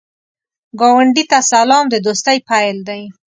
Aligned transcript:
ګاونډي 0.79 1.23
ته 1.31 1.37
سلام، 1.51 1.85
د 1.89 1.95
دوستۍ 2.05 2.37
پیل 2.49 2.77
دی 2.87 3.01